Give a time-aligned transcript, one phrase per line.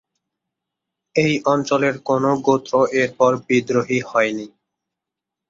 [1.15, 4.47] এই অঞ্চলের কোনো গোত্র এরপর বিদ্রোহী হয়নি।